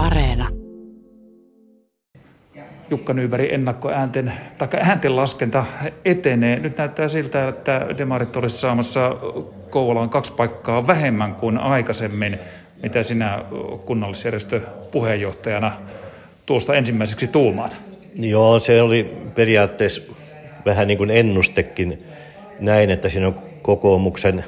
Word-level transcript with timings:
Areena. 0.00 0.48
Jukka 2.90 3.12
Nyberg 3.12 3.52
ennakkoäänten, 3.52 4.32
tai 4.58 4.68
äänten 4.80 5.16
laskenta 5.16 5.64
etenee. 6.04 6.58
Nyt 6.58 6.78
näyttää 6.78 7.08
siltä, 7.08 7.48
että 7.48 7.86
demarit 7.98 8.36
olisi 8.36 8.58
saamassa 8.58 9.16
Kouvolaan 9.70 10.10
kaksi 10.10 10.32
paikkaa 10.32 10.86
vähemmän 10.86 11.34
kuin 11.34 11.58
aikaisemmin. 11.58 12.38
Mitä 12.82 13.02
sinä 13.02 13.44
kunnallisjärjestö 13.86 14.60
puheenjohtajana 14.92 15.72
tuosta 16.46 16.74
ensimmäiseksi 16.74 17.26
tuumaat? 17.26 17.76
Joo, 18.14 18.58
se 18.58 18.82
oli 18.82 19.16
periaatteessa 19.34 20.02
vähän 20.64 20.88
niin 20.88 20.98
kuin 20.98 21.10
ennustekin 21.10 22.04
näin, 22.60 22.90
että 22.90 23.08
siinä 23.08 23.26
on 23.26 23.38
kokoomuksen 23.62 24.44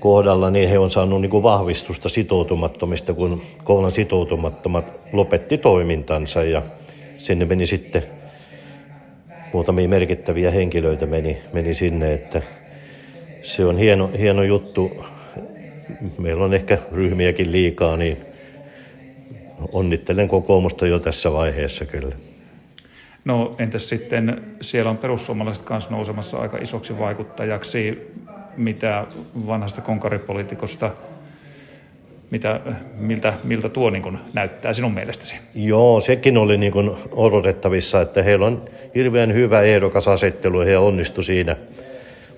kohdalla, 0.00 0.50
niin 0.50 0.68
he 0.68 0.78
on 0.78 0.90
saanut 0.90 1.20
niin 1.20 1.30
kuin 1.30 1.42
vahvistusta 1.42 2.08
sitoutumattomista, 2.08 3.14
kun 3.14 3.42
Koulan 3.64 3.90
sitoutumattomat 3.90 4.84
lopetti 5.12 5.58
toimintansa 5.58 6.44
ja 6.44 6.62
sinne 7.18 7.44
meni 7.44 7.66
sitten 7.66 8.02
muutamia 9.52 9.88
merkittäviä 9.88 10.50
henkilöitä 10.50 11.06
meni, 11.06 11.38
meni 11.52 11.74
sinne, 11.74 12.12
että 12.12 12.42
se 13.42 13.64
on 13.64 13.78
hieno, 13.78 14.10
hieno 14.18 14.42
juttu. 14.42 15.04
Meillä 16.18 16.44
on 16.44 16.54
ehkä 16.54 16.78
ryhmiäkin 16.92 17.52
liikaa, 17.52 17.96
niin 17.96 18.16
onnittelen 19.72 20.28
kokoomusta 20.28 20.86
jo 20.86 20.98
tässä 20.98 21.32
vaiheessa 21.32 21.84
kyllä. 21.84 22.16
No 23.26 23.50
entäs 23.58 23.88
sitten, 23.88 24.42
siellä 24.60 24.90
on 24.90 24.98
perussuomalaiset 24.98 25.64
kanssa 25.64 25.90
nousemassa 25.90 26.38
aika 26.38 26.58
isoksi 26.58 26.98
vaikuttajaksi, 26.98 28.12
mitä 28.56 29.06
vanhasta 29.46 29.80
konkaripoliitikosta, 29.80 30.90
mitä, 32.30 32.60
miltä, 32.98 33.34
miltä 33.44 33.68
tuo 33.68 33.90
niin 33.90 34.02
kuin 34.02 34.18
näyttää 34.34 34.72
sinun 34.72 34.94
mielestäsi? 34.94 35.36
Joo, 35.54 36.00
sekin 36.00 36.38
oli 36.38 36.58
niin 36.58 36.72
kuin 36.72 36.90
odotettavissa, 37.12 38.00
että 38.00 38.22
heillä 38.22 38.46
on 38.46 38.62
hirveän 38.94 39.34
hyvä 39.34 39.62
ehdokasasettelu 39.62 40.60
ja 40.60 40.66
he 40.66 40.78
onnistu 40.78 41.22
siinä. 41.22 41.56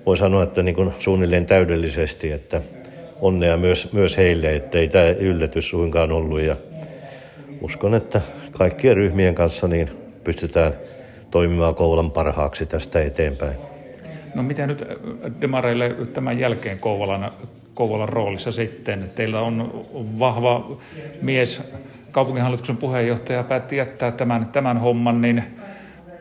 Voi 0.05 0.17
sanoa, 0.17 0.43
että 0.43 0.63
niin 0.63 0.75
kuin 0.75 0.93
suunnilleen 0.99 1.45
täydellisesti, 1.45 2.31
että 2.31 2.61
onnea 3.21 3.57
myös, 3.57 3.93
myös 3.93 4.17
heille, 4.17 4.55
että 4.55 4.77
ei 4.77 4.87
tämä 4.87 5.05
yllätys 5.05 5.69
suinkaan 5.69 6.11
ollut. 6.11 6.41
Ja 6.41 6.55
uskon, 7.61 7.95
että 7.95 8.21
kaikkien 8.51 8.95
ryhmien 8.95 9.35
kanssa 9.35 9.67
niin 9.67 10.08
pystytään 10.29 10.73
toimimaan 11.31 11.75
Kouvolan 11.75 12.11
parhaaksi 12.11 12.65
tästä 12.65 13.01
eteenpäin. 13.01 13.55
No 14.35 14.43
mitä 14.43 14.67
nyt 14.67 14.83
demareille 15.41 15.95
tämän 16.13 16.39
jälkeen 16.39 16.79
Kouvolan, 16.79 17.31
Kouvolan 17.73 18.09
roolissa 18.09 18.51
sitten? 18.51 19.11
Teillä 19.15 19.41
on 19.41 19.85
vahva 20.19 20.77
mies, 21.21 21.61
kaupunginhallituksen 22.11 22.77
puheenjohtaja 22.77 23.43
päätti 23.43 23.77
jättää 23.77 24.11
tämän, 24.11 24.47
tämän 24.51 24.77
homman, 24.77 25.21
niin 25.21 25.43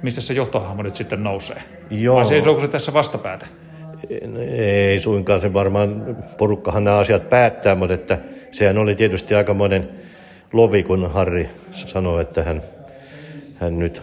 missä 0.02 0.20
se 0.20 0.34
johtohahmo 0.34 0.82
nyt 0.82 0.94
sitten 0.94 1.22
nousee? 1.22 1.62
Joo. 1.90 2.16
Vai 2.16 2.26
seisooko 2.26 2.60
se 2.60 2.68
tässä 2.68 2.92
vastapäätä? 2.92 3.46
Ei 4.58 4.98
suinkaan 4.98 5.40
se 5.40 5.52
varmaan, 5.52 6.16
porukkahan 6.38 6.84
nämä 6.84 6.98
asiat 6.98 7.30
päättää, 7.30 7.74
mutta 7.74 7.94
että 7.94 8.18
sehän 8.50 8.78
oli 8.78 8.94
tietysti 8.94 9.34
aikamoinen 9.34 9.88
lovi, 10.52 10.82
kun 10.82 11.10
Harri 11.10 11.48
sanoi, 11.70 12.22
että 12.22 12.42
hän, 12.42 12.62
hän 13.60 13.78
nyt 13.78 14.02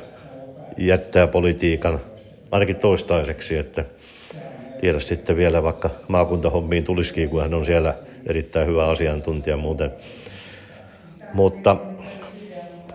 jättää 0.77 1.27
politiikan 1.27 1.99
ainakin 2.51 2.75
toistaiseksi, 2.75 3.57
että 3.57 3.85
tiedä 4.81 4.99
sitten 4.99 5.37
vielä 5.37 5.63
vaikka 5.63 5.89
maakuntahommiin 6.07 6.83
tulisikin, 6.83 7.29
kun 7.29 7.41
hän 7.41 7.53
on 7.53 7.65
siellä 7.65 7.93
erittäin 8.25 8.67
hyvä 8.67 8.87
asiantuntija 8.87 9.57
muuten. 9.57 9.91
Mutta 11.33 11.77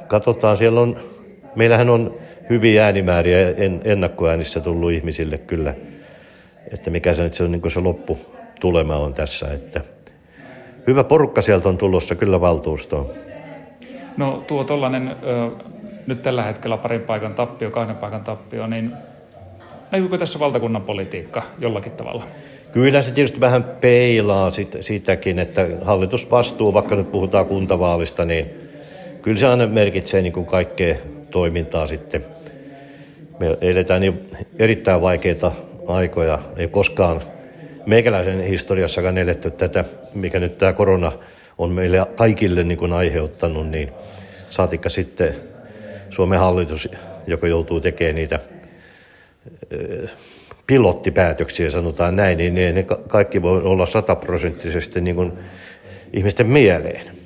katsotaan, 0.07 0.57
siellä 0.57 0.81
on, 0.81 0.97
meillähän 1.55 1.91
on 1.91 2.15
hyviä 2.51 2.85
äänimääriä 2.85 3.39
ennakkoäänissä 3.85 4.61
tullut 4.61 4.93
ihmisille 4.93 5.39
kyllä, 5.39 5.75
että 6.73 6.91
mikä 6.91 7.15
se 7.15 7.31
se, 7.31 7.45
on, 7.45 7.53
niin 7.53 7.71
se 7.71 7.81
lopputulema 7.81 8.97
on 8.97 9.15
tässä, 9.15 9.53
että 9.53 9.81
hyvä 10.87 11.05
porukka 11.05 11.43
sieltä 11.43 11.69
on 11.69 11.79
tulossa 11.79 12.15
kyllä 12.15 12.41
valtuustoon. 12.41 13.07
No 14.17 14.45
tuo 14.47 14.65
tollainen 14.65 15.17
nyt 16.11 16.23
tällä 16.23 16.43
hetkellä 16.43 16.77
parin 16.77 17.01
paikan 17.01 17.35
tappio, 17.35 17.71
kahden 17.71 17.97
paikan 17.97 18.25
tappio, 18.25 18.67
niin 18.67 18.93
näkyykö 19.91 20.19
tässä 20.19 20.39
valtakunnan 20.39 20.83
politiikka 20.83 21.43
jollakin 21.59 21.93
tavalla? 21.93 22.25
Kyllä 22.73 23.03
se 23.03 23.13
tietysti 23.13 23.41
vähän 23.41 23.65
peilaa 23.65 24.51
sit, 24.51 24.77
sitäkin, 24.81 25.39
että 25.39 25.67
hallitusvastuu, 25.83 26.75
vaikka 26.75 26.95
nyt 26.95 27.13
puhutaan 27.13 27.47
kuntavaalista, 27.47 28.25
niin 28.25 28.51
kyllä 29.23 29.39
se 29.39 29.47
aina 29.47 29.67
merkitsee 29.67 30.23
niin 30.23 30.33
kuin 30.33 30.47
kaikkea 30.47 30.95
toimintaa 31.31 31.87
sitten. 31.87 32.25
Me 33.39 33.57
eletään 33.61 34.01
niin 34.01 34.31
erittäin 34.59 35.01
vaikeita 35.01 35.53
aikoja, 35.87 36.39
ei 36.57 36.69
koskaan 36.69 37.23
meikäläisen 37.87 38.41
historiassakaan 38.41 39.19
eletty 39.19 39.51
tätä, 39.51 39.85
mikä 40.15 40.41
nyt 40.41 40.59
tämä 40.59 40.73
korona 40.73 41.13
on 41.59 41.71
meille 41.71 42.07
kaikille 42.17 42.63
niin 42.63 42.79
kuin 42.79 42.93
aiheuttanut, 42.93 43.69
niin 43.69 43.93
saatikka 44.51 44.89
sitten 44.89 45.35
Suomen 46.11 46.39
hallitus, 46.39 46.89
joka 47.27 47.47
joutuu 47.47 47.81
tekemään 47.81 48.15
niitä 48.15 48.41
pilottipäätöksiä, 50.67 51.71
sanotaan 51.71 52.17
näin, 52.17 52.39
niin 52.39 52.55
ne 52.55 52.87
kaikki 53.09 53.43
voi 53.43 53.63
olla 53.63 53.87
sataprosenttisesti 53.87 55.01
niin 55.01 55.33
ihmisten 56.13 56.47
mieleen. 56.47 57.20